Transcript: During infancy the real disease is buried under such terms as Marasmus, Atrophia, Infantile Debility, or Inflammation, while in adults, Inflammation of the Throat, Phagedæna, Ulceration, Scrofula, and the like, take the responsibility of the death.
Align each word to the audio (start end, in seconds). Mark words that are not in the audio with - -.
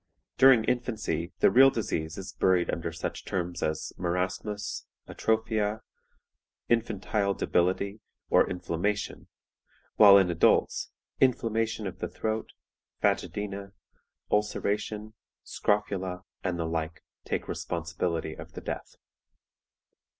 During 0.39 0.63
infancy 0.63 1.31
the 1.41 1.51
real 1.51 1.69
disease 1.69 2.17
is 2.17 2.33
buried 2.33 2.71
under 2.71 2.91
such 2.91 3.23
terms 3.23 3.61
as 3.61 3.93
Marasmus, 3.99 4.87
Atrophia, 5.07 5.81
Infantile 6.69 7.35
Debility, 7.35 7.99
or 8.27 8.49
Inflammation, 8.49 9.27
while 9.97 10.17
in 10.17 10.31
adults, 10.31 10.89
Inflammation 11.19 11.85
of 11.85 11.99
the 11.99 12.07
Throat, 12.09 12.53
Phagedæna, 13.03 13.73
Ulceration, 14.31 15.13
Scrofula, 15.43 16.23
and 16.43 16.57
the 16.57 16.65
like, 16.65 17.03
take 17.23 17.41
the 17.43 17.49
responsibility 17.49 18.33
of 18.35 18.53
the 18.53 18.61
death. 18.61 18.95